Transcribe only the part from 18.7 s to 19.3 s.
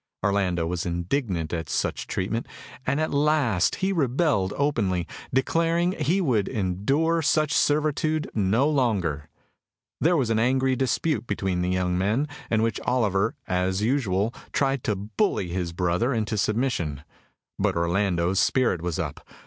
was up.